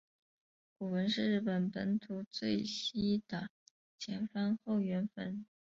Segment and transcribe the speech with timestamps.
[0.79, 3.49] 古坟是日本本土最西的
[3.99, 5.45] 前方后圆坟。